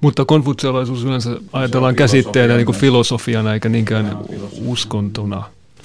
Mutta 0.00 0.24
konfutsialaisuus 0.24 1.04
yleensä 1.04 1.36
ajatellaan 1.52 1.94
käsitteenä 1.94 2.56
niin 2.56 2.66
kuin 2.66 2.78
filosofiana 2.78 3.54
eikä 3.54 3.68
niinkään 3.68 4.18
uskontona. 4.66 5.42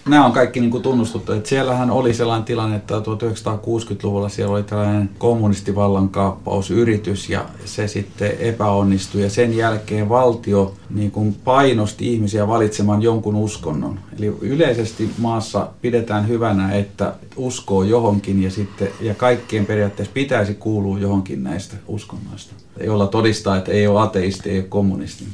Nämä 0.08 0.26
on 0.26 0.32
kaikki 0.32 0.60
niin 0.60 0.72
kuin 0.72 0.84
tunnustuttu. 0.84 1.32
Että 1.32 1.50
siellähän 1.50 1.92
oli 1.92 2.14
sellainen 2.14 2.46
tilanne, 2.46 2.76
että 2.76 3.00
1960-luvulla 3.00 4.30
siellä 4.30 4.54
oli 4.54 4.64
tällainen 4.64 5.10
kommunistivallankaappausyritys 5.18 7.30
ja 7.30 7.46
se 7.66 7.88
sitten 7.88 8.32
epäonnistui. 8.40 9.22
Ja 9.22 9.30
sen 9.30 9.58
jälkeen 9.58 10.10
valtio 10.10 10.74
niin 10.90 11.12
kuin 11.12 11.36
painosti 11.44 12.14
ihmisiä 12.14 12.48
valitsemaan 12.48 13.02
jonkun 13.02 13.36
uskonnon. 13.36 14.00
Eli 14.20 14.38
yleisesti 14.42 15.10
maassa 15.18 15.68
pidetään 15.82 16.28
hyvänä, 16.28 16.72
että 16.72 17.14
uskoo 17.36 17.84
johonkin 17.84 18.44
ja, 18.44 18.52
sitten, 18.52 18.88
ja 19.02 19.16
kaikkien 19.16 19.66
periaatteessa 19.66 20.14
pitäisi 20.14 20.54
kuulua 20.54 21.00
johonkin 21.00 21.44
näistä 21.44 21.76
uskonnoista, 21.88 22.54
jolla 22.84 23.08
todistaa, 23.08 23.58
että 23.58 23.72
ei 23.72 23.88
ole 23.88 24.02
ateisti, 24.02 24.50
ei 24.50 24.60
ole 24.60 24.68
kommunisti. 24.68 25.26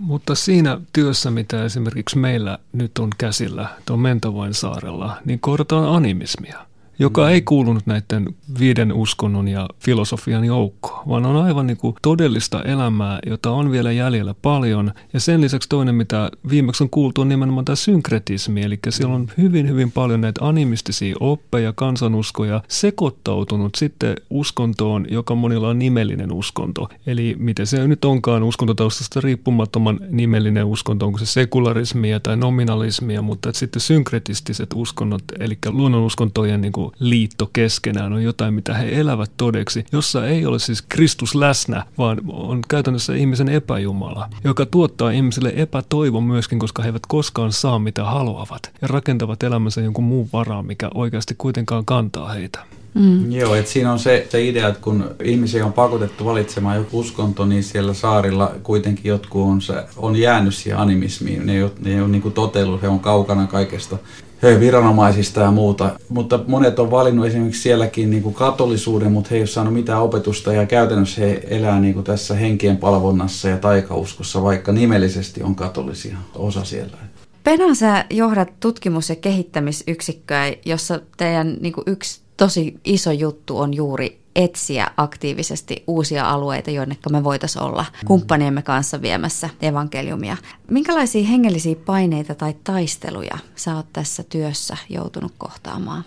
Mutta 0.00 0.34
siinä 0.34 0.80
työssä, 0.92 1.30
mitä 1.30 1.64
esimerkiksi 1.64 2.18
meillä 2.18 2.58
nyt 2.72 2.98
on 2.98 3.10
käsillä 3.18 3.68
tuon 3.86 4.00
Mentavoin 4.00 4.54
saarella, 4.54 5.16
niin 5.24 5.40
kohdataan 5.40 5.96
animismia 5.96 6.66
joka 7.00 7.30
ei 7.30 7.42
kuulunut 7.42 7.86
näiden 7.86 8.34
viiden 8.58 8.92
uskonnon 8.92 9.48
ja 9.48 9.68
filosofian 9.78 10.44
joukkoon, 10.44 11.08
vaan 11.08 11.26
on 11.26 11.36
aivan 11.36 11.66
niin 11.66 11.76
kuin 11.76 11.94
todellista 12.02 12.62
elämää, 12.62 13.18
jota 13.26 13.50
on 13.50 13.70
vielä 13.70 13.92
jäljellä 13.92 14.34
paljon. 14.42 14.92
Ja 15.12 15.20
sen 15.20 15.40
lisäksi 15.40 15.68
toinen, 15.68 15.94
mitä 15.94 16.30
viimeksi 16.50 16.84
on 16.84 16.90
kuultu, 16.90 17.20
on 17.20 17.28
nimenomaan 17.28 17.64
tämä 17.64 17.76
synkretismi, 17.76 18.62
eli 18.62 18.78
siellä 18.88 19.14
on 19.14 19.28
hyvin, 19.38 19.68
hyvin 19.68 19.92
paljon 19.92 20.20
näitä 20.20 20.44
animistisia 20.44 21.16
oppeja, 21.20 21.72
kansanuskoja 21.72 22.62
sekoittautunut 22.68 23.74
sitten 23.74 24.16
uskontoon, 24.30 25.06
joka 25.10 25.34
monilla 25.34 25.68
on 25.68 25.78
nimellinen 25.78 26.32
uskonto. 26.32 26.88
Eli 27.06 27.36
miten 27.38 27.66
se 27.66 27.88
nyt 27.88 28.04
onkaan 28.04 28.42
uskontotaustasta 28.42 29.20
riippumattoman 29.20 30.00
nimellinen 30.10 30.64
uskonto, 30.64 31.06
onko 31.06 31.18
se 31.18 31.26
sekularismia 31.26 32.20
tai 32.20 32.36
nominalismia, 32.36 33.22
mutta 33.22 33.52
sitten 33.52 33.80
synkretistiset 33.80 34.70
uskonnot, 34.74 35.22
eli 35.38 35.58
luonnonuskontojen 35.70 36.60
niin 36.60 36.72
kuin 36.72 36.89
liitto 36.98 37.50
keskenään 37.52 38.12
on 38.12 38.22
jotain, 38.22 38.54
mitä 38.54 38.74
he 38.74 39.00
elävät 39.00 39.30
todeksi, 39.36 39.84
jossa 39.92 40.26
ei 40.26 40.46
ole 40.46 40.58
siis 40.58 40.82
Kristus 40.82 41.34
läsnä, 41.34 41.84
vaan 41.98 42.18
on 42.28 42.60
käytännössä 42.68 43.14
ihmisen 43.14 43.48
epäjumala, 43.48 44.28
joka 44.44 44.66
tuottaa 44.66 45.10
ihmisille 45.10 45.52
epätoivon 45.56 46.24
myöskin, 46.24 46.58
koska 46.58 46.82
he 46.82 46.88
eivät 46.88 47.06
koskaan 47.08 47.52
saa 47.52 47.78
mitä 47.78 48.04
haluavat 48.04 48.70
ja 48.82 48.88
rakentavat 48.88 49.42
elämänsä 49.42 49.80
jonkun 49.80 50.04
muun 50.04 50.28
varaan, 50.32 50.66
mikä 50.66 50.90
oikeasti 50.94 51.34
kuitenkaan 51.38 51.84
kantaa 51.84 52.28
heitä. 52.28 52.58
Mm. 52.94 53.32
Joo, 53.32 53.54
että 53.54 53.70
siinä 53.70 53.92
on 53.92 53.98
se, 53.98 54.26
se 54.30 54.46
idea, 54.46 54.68
että 54.68 54.80
kun 54.80 55.10
ihmisiä 55.24 55.66
on 55.66 55.72
pakotettu 55.72 56.24
valitsemaan 56.24 56.76
joku 56.76 56.98
uskonto, 56.98 57.46
niin 57.46 57.62
siellä 57.64 57.94
saarilla 57.94 58.52
kuitenkin 58.62 59.08
jotkut 59.08 59.42
on, 59.42 59.62
se, 59.62 59.74
on 59.96 60.16
jäänyt 60.16 60.54
siihen 60.54 60.78
animismiin. 60.78 61.46
Ne 61.46 61.52
ei 61.52 61.62
ole, 61.62 61.70
ne 61.80 61.90
ei 61.90 62.00
ole 62.00 62.08
niin 62.08 62.22
kuin 62.22 62.34
totellut, 62.34 62.82
he 62.82 62.88
on 62.88 63.00
kaukana 63.00 63.46
kaikesta 63.46 63.98
viranomaisista 64.42 65.40
ja 65.40 65.50
muuta. 65.50 65.90
Mutta 66.08 66.40
monet 66.46 66.78
on 66.78 66.90
valinnut 66.90 67.26
esimerkiksi 67.26 67.62
sielläkin 67.62 68.10
niin 68.10 68.22
kuin 68.22 68.34
katolisuuden, 68.34 69.12
mutta 69.12 69.28
he 69.30 69.36
ei 69.36 69.42
ole 69.42 69.46
saanut 69.46 69.74
mitään 69.74 70.02
opetusta 70.02 70.52
ja 70.52 70.66
käytännössä 70.66 71.20
he 71.20 71.42
elää 71.50 71.80
niin 71.80 71.94
kuin 71.94 72.04
tässä 72.04 72.34
henkien 72.34 72.76
palvonnassa 72.76 73.48
ja 73.48 73.56
taikauskossa, 73.56 74.42
vaikka 74.42 74.72
nimellisesti 74.72 75.42
on 75.42 75.54
katolisia 75.54 76.16
osa 76.34 76.64
siellä. 76.64 76.96
Pena, 77.44 77.74
sä 77.74 78.04
johdat 78.10 78.48
tutkimus- 78.60 79.08
ja 79.08 79.16
kehittämisyksikköä, 79.16 80.52
jossa 80.64 81.00
teidän 81.16 81.56
niin 81.60 81.72
kuin 81.72 81.84
yksi 81.86 82.20
tosi 82.36 82.74
iso 82.84 83.12
juttu 83.12 83.58
on 83.58 83.74
juuri 83.74 84.19
etsiä 84.36 84.86
aktiivisesti 84.96 85.84
uusia 85.86 86.30
alueita, 86.30 86.70
joiden 86.70 86.96
me 87.10 87.24
voitaisiin 87.24 87.62
olla 87.62 87.84
kumppaniemme 88.06 88.62
kanssa 88.62 89.02
viemässä 89.02 89.50
evankeliumia. 89.62 90.36
Minkälaisia 90.70 91.26
hengellisiä 91.26 91.76
paineita 91.86 92.34
tai 92.34 92.54
taisteluja 92.64 93.38
sä 93.56 93.76
oot 93.76 93.86
tässä 93.92 94.22
työssä 94.22 94.76
joutunut 94.88 95.32
kohtaamaan? 95.38 96.04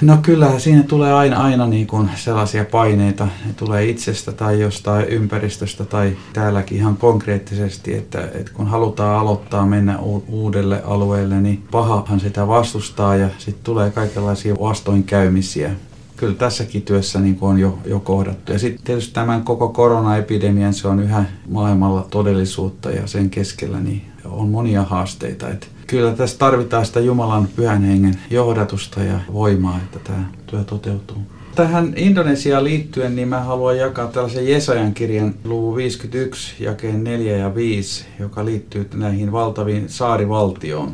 No 0.00 0.16
kyllä, 0.22 0.58
siinä 0.58 0.82
tulee 0.82 1.12
aina, 1.12 1.36
aina 1.36 1.66
niin 1.66 1.86
kuin 1.86 2.10
sellaisia 2.14 2.64
paineita. 2.64 3.28
Ne 3.46 3.52
tulee 3.52 3.84
itsestä 3.84 4.32
tai 4.32 4.60
jostain 4.60 5.08
ympäristöstä 5.08 5.84
tai 5.84 6.16
täälläkin 6.32 6.78
ihan 6.78 6.96
konkreettisesti, 6.96 7.94
että, 7.94 8.28
että 8.34 8.52
kun 8.54 8.66
halutaan 8.66 9.20
aloittaa 9.20 9.66
mennä 9.66 9.98
uudelle 10.28 10.82
alueelle, 10.84 11.40
niin 11.40 11.62
pahahan 11.70 12.20
sitä 12.20 12.48
vastustaa 12.48 13.16
ja 13.16 13.28
sitten 13.38 13.64
tulee 13.64 13.90
kaikenlaisia 13.90 14.54
vastoinkäymisiä 14.54 15.70
kyllä 16.16 16.34
tässäkin 16.34 16.82
työssä 16.82 17.20
niin 17.20 17.36
kuin 17.36 17.50
on 17.50 17.58
jo, 17.58 17.78
jo 17.86 18.00
kohdattu. 18.00 18.52
Ja 18.52 18.58
sitten 18.58 18.84
tietysti 18.84 19.14
tämän 19.14 19.42
koko 19.42 19.68
koronaepidemian 19.68 20.74
se 20.74 20.88
on 20.88 21.00
yhä 21.00 21.24
maailmalla 21.48 22.06
todellisuutta 22.10 22.90
ja 22.90 23.06
sen 23.06 23.30
keskellä 23.30 23.80
niin 23.80 24.02
on 24.24 24.48
monia 24.48 24.82
haasteita. 24.82 25.48
Et 25.48 25.68
kyllä 25.86 26.12
tässä 26.12 26.38
tarvitaan 26.38 26.86
sitä 26.86 27.00
Jumalan 27.00 27.48
pyhän 27.56 27.82
hengen 27.82 28.18
johdatusta 28.30 29.02
ja 29.02 29.20
voimaa, 29.32 29.76
että 29.84 29.98
tämä 29.98 30.24
työ 30.46 30.64
toteutuu. 30.64 31.18
Tähän 31.54 31.92
Indonesiaan 31.96 32.64
liittyen 32.64 33.16
niin 33.16 33.28
mä 33.28 33.40
haluan 33.40 33.78
jakaa 33.78 34.06
tällaisen 34.06 34.48
Jesajan 34.48 34.94
kirjan 34.94 35.34
luvun 35.44 35.76
51, 35.76 36.64
jakeen 36.64 37.04
4 37.04 37.36
ja 37.36 37.54
5, 37.54 38.04
joka 38.18 38.44
liittyy 38.44 38.88
näihin 38.94 39.32
valtaviin 39.32 39.88
saarivaltioon. 39.88 40.92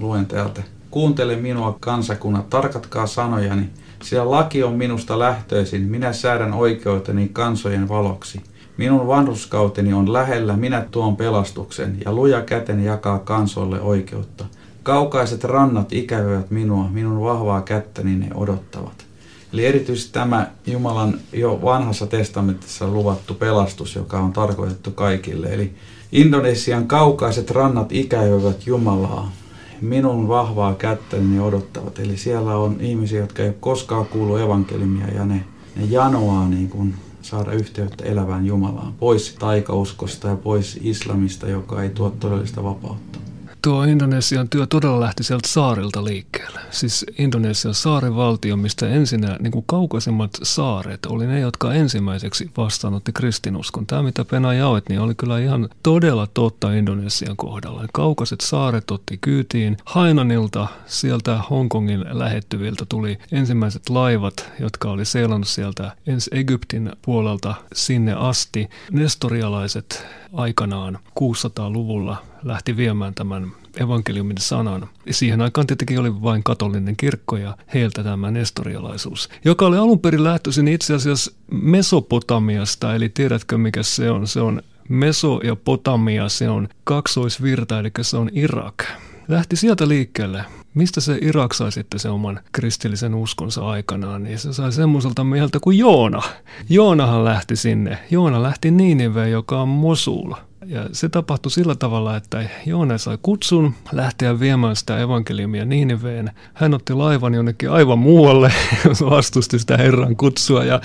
Luen 0.00 0.26
täältä. 0.26 0.62
Kuuntele 0.90 1.36
minua 1.36 1.76
kansakunnat, 1.80 2.50
tarkatkaa 2.50 3.06
sanojani, 3.06 3.70
sillä 4.02 4.30
laki 4.30 4.62
on 4.62 4.74
minusta 4.74 5.18
lähtöisin, 5.18 5.82
minä 5.82 6.12
säädän 6.12 6.54
oikeuteni 6.54 7.30
kansojen 7.32 7.88
valoksi. 7.88 8.40
Minun 8.76 9.06
vanhuskauteni 9.06 9.92
on 9.92 10.12
lähellä, 10.12 10.56
minä 10.56 10.86
tuon 10.90 11.16
pelastuksen, 11.16 11.98
ja 12.04 12.12
luja 12.12 12.42
käteni 12.42 12.84
jakaa 12.84 13.18
kansoille 13.18 13.80
oikeutta. 13.80 14.44
Kaukaiset 14.82 15.44
rannat 15.44 15.92
ikävöivät 15.92 16.50
minua, 16.50 16.88
minun 16.90 17.20
vahvaa 17.20 17.62
kättäni 17.62 18.16
ne 18.16 18.28
odottavat. 18.34 19.06
Eli 19.52 19.66
erityisesti 19.66 20.12
tämä 20.12 20.46
Jumalan 20.66 21.18
jo 21.32 21.60
vanhassa 21.62 22.06
testamentissa 22.06 22.88
luvattu 22.88 23.34
pelastus, 23.34 23.94
joka 23.94 24.18
on 24.18 24.32
tarkoitettu 24.32 24.90
kaikille. 24.90 25.46
Eli 25.46 25.74
Indonesian 26.12 26.86
kaukaiset 26.86 27.50
rannat 27.50 27.92
ikävöivät 27.92 28.66
Jumalaa 28.66 29.32
minun 29.80 30.28
vahvaa 30.28 30.74
kättäni 30.74 31.40
odottavat. 31.40 31.98
Eli 31.98 32.16
siellä 32.16 32.56
on 32.56 32.76
ihmisiä, 32.80 33.20
jotka 33.20 33.42
ei 33.42 33.52
koskaan 33.60 34.06
kuulu 34.06 34.36
evankeliumia 34.36 35.08
ja 35.08 35.26
ne, 35.26 35.44
ne 35.76 35.84
janoaa 35.84 36.48
niin 36.48 36.68
kuin 36.68 36.94
saada 37.22 37.52
yhteyttä 37.52 38.04
elävään 38.04 38.46
Jumalaan. 38.46 38.92
Pois 38.92 39.36
taikauskosta 39.38 40.28
ja 40.28 40.36
pois 40.36 40.80
islamista, 40.82 41.48
joka 41.48 41.82
ei 41.82 41.90
tuo 41.90 42.10
todellista 42.10 42.64
vapautta. 42.64 43.18
Tuo 43.62 43.84
Indonesian 43.84 44.48
työ 44.48 44.66
todella 44.66 45.00
lähti 45.00 45.22
sieltä 45.24 45.48
saarilta 45.48 46.04
liikkeelle. 46.04 46.60
Siis 46.70 47.06
Indonesian 47.18 47.74
saarivaltio, 47.74 48.56
mistä 48.56 48.88
ensinnä 48.88 49.36
niin 49.40 49.50
kuin 49.50 49.64
kaukaisemmat 49.66 50.30
saaret 50.42 51.06
oli 51.06 51.26
ne, 51.26 51.40
jotka 51.40 51.74
ensimmäiseksi 51.74 52.50
vastaanotti 52.56 53.12
kristinuskon. 53.12 53.86
Tämä, 53.86 54.02
mitä 54.02 54.24
Pena 54.24 54.54
jaoit, 54.54 54.88
niin 54.88 55.00
oli 55.00 55.14
kyllä 55.14 55.38
ihan 55.38 55.68
todella 55.82 56.26
totta 56.26 56.72
Indonesian 56.72 57.36
kohdalla. 57.36 57.84
Kaukaiset 57.92 58.40
saaret 58.40 58.90
otti 58.90 59.18
kyytiin. 59.20 59.76
Hainanilta, 59.84 60.66
sieltä 60.86 61.38
Hongkongin 61.50 62.04
lähettyviltä 62.10 62.86
tuli 62.88 63.18
ensimmäiset 63.32 63.88
laivat, 63.88 64.52
jotka 64.60 64.90
oli 64.90 65.04
seilannut 65.04 65.48
sieltä 65.48 65.96
ensi 66.06 66.30
Egyptin 66.32 66.92
puolelta 67.02 67.54
sinne 67.72 68.12
asti. 68.12 68.68
Nestorialaiset 68.92 70.06
aikanaan 70.32 70.98
600-luvulla 71.20 72.27
lähti 72.42 72.76
viemään 72.76 73.14
tämän 73.14 73.52
evankeliumin 73.80 74.38
sanan. 74.38 74.88
Siihen 75.10 75.40
aikaan 75.40 75.66
tietenkin 75.66 75.98
oli 75.98 76.22
vain 76.22 76.42
katolinen 76.42 76.96
kirkko 76.96 77.36
ja 77.36 77.56
heiltä 77.74 78.04
tämä 78.04 78.30
nestorialaisuus, 78.30 79.28
joka 79.44 79.66
oli 79.66 79.76
alun 79.76 80.00
perin 80.00 80.24
lähtöisin 80.24 80.68
itse 80.68 80.94
asiassa 80.94 81.32
Mesopotamiasta, 81.50 82.94
eli 82.94 83.08
tiedätkö 83.08 83.58
mikä 83.58 83.82
se 83.82 84.10
on? 84.10 84.26
Se 84.26 84.40
on 84.40 84.62
Meso 84.88 85.40
ja 85.44 85.56
Potamia, 85.56 86.28
se 86.28 86.48
on 86.48 86.68
kaksoisvirta, 86.84 87.78
eli 87.78 87.90
se 88.00 88.16
on 88.16 88.30
Irak. 88.32 88.84
Lähti 89.28 89.56
sieltä 89.56 89.88
liikkeelle. 89.88 90.44
Mistä 90.74 91.00
se 91.00 91.18
Irak 91.20 91.54
sai 91.54 91.72
sitten 91.72 92.00
se 92.00 92.08
oman 92.08 92.40
kristillisen 92.52 93.14
uskonsa 93.14 93.66
aikanaan, 93.66 94.22
niin 94.22 94.38
se 94.38 94.52
sai 94.52 94.72
semmoiselta 94.72 95.24
mieltä 95.24 95.58
kuin 95.60 95.78
Joona. 95.78 96.22
Joonahan 96.68 97.24
lähti 97.24 97.56
sinne. 97.56 97.98
Joona 98.10 98.42
lähti 98.42 98.70
Niiniveen, 98.70 99.30
joka 99.30 99.60
on 99.60 99.68
Mosul. 99.68 100.34
Ja 100.68 100.88
se 100.92 101.08
tapahtui 101.08 101.52
sillä 101.52 101.74
tavalla, 101.74 102.16
että 102.16 102.48
Joona 102.66 102.98
sai 102.98 103.18
kutsun 103.22 103.74
lähteä 103.92 104.40
viemään 104.40 104.76
sitä 104.76 104.98
evankeliumia 104.98 105.64
Niiniveen. 105.64 106.30
Hän 106.54 106.74
otti 106.74 106.92
laivan 106.92 107.34
jonnekin 107.34 107.70
aivan 107.70 107.98
muualle, 107.98 108.52
vastusti 109.10 109.58
sitä 109.58 109.76
Herran 109.76 110.16
kutsua. 110.16 110.64
Ja 110.64 110.80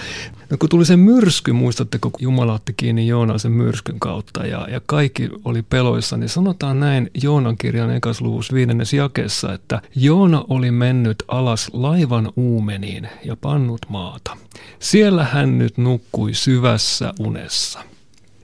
no 0.49 0.57
kun 0.57 0.69
tuli 0.69 0.85
se 0.85 0.97
myrsky, 0.97 1.51
muistatteko, 1.51 2.09
kun 2.09 2.21
Jumala 2.21 2.53
otti 2.53 2.73
kiinni 2.77 3.07
Joonaa 3.07 3.37
sen 3.37 3.51
myrskyn 3.51 3.99
kautta 3.99 4.45
ja, 4.45 4.67
ja 4.71 4.81
kaikki 4.85 5.29
oli 5.45 5.61
peloissa, 5.61 6.17
niin 6.17 6.29
sanotaan 6.29 6.79
näin 6.79 7.11
Joonan 7.23 7.57
kirjan 7.57 7.95
ekasluvuus 7.95 8.53
viidennes 8.53 8.93
jakeessa, 8.93 9.53
että 9.53 9.81
Joona 9.95 10.45
oli 10.49 10.71
mennyt 10.71 11.23
alas 11.27 11.69
laivan 11.73 12.31
uumeniin 12.35 13.09
ja 13.25 13.35
pannut 13.35 13.81
maata. 13.89 14.37
Siellä 14.79 15.23
hän 15.23 15.57
nyt 15.57 15.77
nukkui 15.77 16.33
syvässä 16.33 17.13
unessa. 17.19 17.92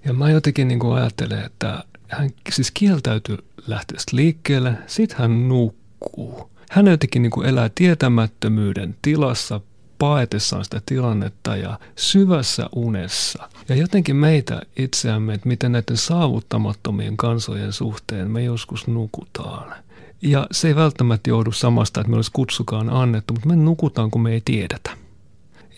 Ja 0.05 0.13
mä 0.13 0.31
jotenkin 0.31 0.67
niin 0.67 0.79
kuin 0.79 0.97
ajattelen, 0.97 1.45
että 1.45 1.83
hän 2.07 2.29
siis 2.51 2.71
kieltäytyi 2.71 3.37
lähteä 3.67 3.97
liikkeelle, 4.11 4.73
sitten 4.87 5.17
hän 5.17 5.49
nukkuu. 5.49 6.49
hän 6.71 6.87
jotenkin 6.87 7.21
niin 7.21 7.31
kuin 7.31 7.47
elää 7.47 7.69
tietämättömyyden 7.75 8.95
tilassa, 9.01 9.61
paetessaan 9.97 10.63
sitä 10.63 10.81
tilannetta 10.85 11.55
ja 11.55 11.79
syvässä 11.95 12.69
unessa. 12.75 13.49
Ja 13.69 13.75
jotenkin 13.75 14.15
meitä 14.15 14.61
itseämme, 14.77 15.33
että 15.33 15.47
miten 15.47 15.71
näiden 15.71 15.97
saavuttamattomien 15.97 17.17
kansojen 17.17 17.73
suhteen 17.73 18.31
me 18.31 18.43
joskus 18.43 18.87
nukutaan. 18.87 19.75
Ja 20.21 20.47
se 20.51 20.67
ei 20.67 20.75
välttämättä 20.75 21.29
joudu 21.29 21.51
samasta, 21.51 22.01
että 22.01 22.09
me 22.09 22.15
olisi 22.15 22.31
kutsukaan 22.33 22.89
annettu, 22.89 23.33
mutta 23.33 23.49
me 23.49 23.55
nukutaan, 23.55 24.11
kun 24.11 24.21
me 24.21 24.31
ei 24.31 24.41
tiedetä. 24.45 25.08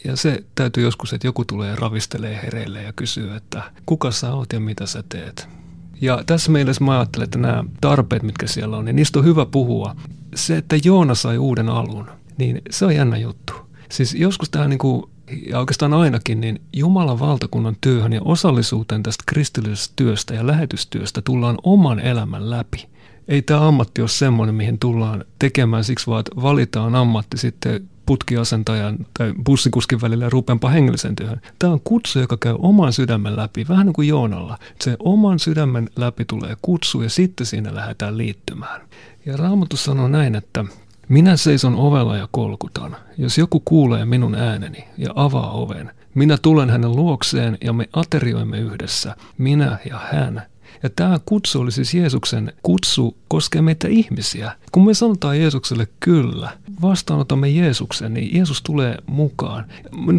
Ja 0.04 0.16
se 0.16 0.44
täytyy 0.56 0.84
joskus, 0.84 1.14
että 1.14 1.28
joku 1.28 1.46
tulee 1.46 1.76
ravistelee 1.76 2.40
hereille 2.44 2.84
ja 2.84 2.94
kysyy, 2.94 3.36
että 3.36 3.64
kuka 3.86 4.12
sä 4.12 4.34
oot 4.34 4.54
ja 4.54 4.60
mitä 4.60 4.86
sä 4.86 5.04
teet. 5.10 5.48
Ja 6.02 6.24
tässä 6.26 6.52
mielessä 6.52 6.84
mä 6.84 7.00
ajattelen, 7.00 7.24
että 7.24 7.40
nämä 7.40 7.64
tarpeet, 7.82 8.24
mitkä 8.24 8.48
siellä 8.48 8.78
on, 8.78 8.86
niin 8.86 8.96
niistä 8.96 9.20
on 9.20 9.26
hyvä 9.26 9.46
puhua. 9.46 9.96
Se, 10.36 10.58
että 10.58 10.76
Joona 10.84 11.16
sai 11.16 11.38
uuden 11.38 11.70
alun, 11.70 12.10
niin 12.38 12.62
se 12.70 12.86
on 12.86 12.96
jännä 12.96 13.18
juttu. 13.18 13.54
Siis 13.90 14.14
joskus 14.14 14.50
tämä 14.50 14.68
niin 14.68 14.80
kuin, 14.80 15.04
ja 15.50 15.60
oikeastaan 15.60 15.94
ainakin, 15.94 16.42
niin 16.42 16.62
Jumalan 16.74 17.20
valtakunnan 17.20 17.76
työhön 17.82 18.14
ja 18.14 18.22
osallisuuteen 18.26 19.04
tästä 19.04 19.24
kristillisestä 19.28 19.94
työstä 19.96 20.34
ja 20.34 20.48
lähetystyöstä 20.48 21.22
tullaan 21.22 21.58
oman 21.64 22.00
elämän 22.00 22.50
läpi. 22.50 22.88
Ei 23.28 23.42
tämä 23.42 23.68
ammatti 23.68 24.02
ole 24.02 24.10
semmoinen, 24.10 24.56
mihin 24.56 24.80
tullaan 24.80 25.26
tekemään 25.40 25.84
siksi 25.84 26.08
vaan, 26.08 26.20
että 26.20 26.42
valitaan 26.42 26.96
ammatti 26.96 27.38
sitten 27.38 27.90
putkiasentajan 28.12 28.98
tai 29.18 29.34
bussikuskin 29.46 30.02
välillä 30.02 30.26
ja 30.26 30.30
rupeanpa 30.30 30.70
hengellisen 30.70 31.16
työhön. 31.16 31.42
Tämä 31.60 31.74
on 31.74 31.82
kutsu, 31.84 32.20
joka 32.20 32.38
käy 32.38 32.56
oman 32.60 32.94
sydämen 32.94 33.36
läpi, 33.36 33.66
vähän 33.70 33.86
niin 33.86 33.94
kuin 33.94 34.08
Joonalla. 34.08 34.58
Se 34.82 34.96
oman 35.00 35.40
sydämen 35.40 35.90
läpi 35.96 36.26
tulee 36.26 36.58
kutsu 36.62 37.02
ja 37.02 37.10
sitten 37.10 37.46
siinä 37.46 37.76
lähdetään 37.76 38.18
liittymään. 38.18 38.82
Ja 39.26 39.38
Raamattu 39.38 39.78
sanoo 39.78 40.08
näin, 40.08 40.36
että 40.36 40.66
minä 41.10 41.38
seison 41.38 41.76
ovella 41.76 42.18
ja 42.18 42.28
kolkutan. 42.32 42.96
Jos 43.18 43.38
joku 43.38 43.62
kuulee 43.66 44.06
minun 44.06 44.36
ääneni 44.36 44.84
ja 44.98 45.10
avaa 45.16 45.52
oven, 45.52 45.92
minä 46.14 46.38
tulen 46.42 46.70
hänen 46.70 46.96
luokseen 46.96 47.58
ja 47.64 47.74
me 47.74 47.90
aterioimme 47.94 48.60
yhdessä, 48.60 49.16
minä 49.38 49.78
ja 49.90 50.00
hän. 50.12 50.42
Ja 50.84 50.90
tämä 50.90 51.20
kutsu 51.26 51.62
oli 51.62 51.72
siis 51.72 51.94
Jeesuksen 51.94 52.54
kutsu 52.64 53.18
koskee 53.28 53.62
meitä 53.62 53.88
ihmisiä. 53.88 54.52
Kun 54.72 54.86
me 54.86 54.94
sanotaan 54.94 55.40
Jeesukselle 55.40 55.88
kyllä, 56.00 56.50
vastaanotamme 56.82 57.50
Jeesuksen, 57.50 58.14
niin 58.14 58.36
Jeesus 58.36 58.62
tulee 58.62 58.98
mukaan. 59.08 59.66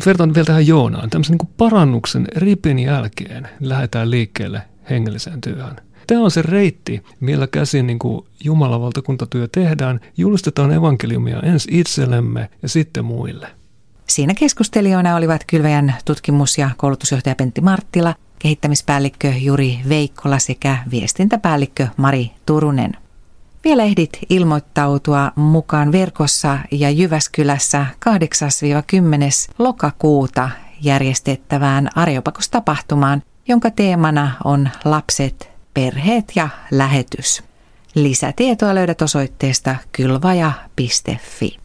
Vertaan 0.07 0.35
vielä 0.35 0.47
tähän 0.47 0.67
Joonaan. 0.67 1.11
Tämmöisen 1.11 1.37
niin 1.43 1.55
parannuksen 1.57 2.27
ripin 2.37 2.79
jälkeen 2.79 3.49
lähdetään 3.61 4.11
liikkeelle 4.11 4.63
hengelliseen 4.91 5.41
työhön. 5.41 5.77
Tämä 6.07 6.21
on 6.25 6.31
se 6.31 6.43
reitti, 6.43 7.03
millä 7.21 7.47
käsin 7.47 7.87
niin 7.87 7.99
kuin 7.99 8.27
Jumalan 8.45 8.81
valtakuntatyö 8.81 9.49
tehdään. 9.53 10.01
Julistetaan 10.17 10.73
evankeliumia 10.73 11.41
ensin 11.41 11.75
itsellemme 11.75 12.51
ja 12.63 12.69
sitten 12.69 13.05
muille. 13.05 13.49
Siinä 14.09 14.35
keskustelijoina 14.35 15.17
olivat 15.17 15.45
Kylväjän 15.47 15.95
tutkimus- 16.05 16.59
ja 16.59 16.71
koulutusjohtaja 16.77 17.35
Pentti 17.35 17.61
Marttila, 17.61 18.15
kehittämispäällikkö 18.43 19.33
Juri 19.37 19.79
Veikkola 19.89 20.39
sekä 20.39 20.79
viestintäpäällikkö 20.91 21.89
Mari 21.97 22.31
Turunen. 22.47 22.93
Vielä 23.65 23.83
ehdit 23.83 24.19
ilmoittautua 24.31 25.33
mukaan 25.37 25.93
verkossa 25.93 26.59
ja 26.71 26.91
Jyväskylässä 26.91 27.87
8-10. 28.09 28.11
lokakuuta 29.59 30.51
järjestettävään 30.81 31.89
Areopakostapahtumaan, 31.95 33.23
jonka 33.49 33.71
teemana 33.71 34.33
on 34.45 34.69
lapset, 34.85 35.51
perheet 35.75 36.33
ja 36.35 36.49
lähetys. 36.71 37.43
Lisätietoa 37.95 38.75
löydät 38.75 39.03
osoitteesta 39.03 39.77
kylvaja.fi. 39.93 41.59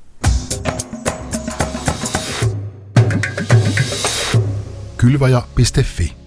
Kylvaja.fi 4.97 6.26